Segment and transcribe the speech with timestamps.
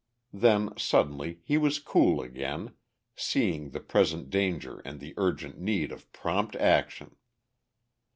[0.33, 2.71] Then, suddenly, he was cool again,
[3.15, 7.17] seeing the present danger and the urgent need of prompt action.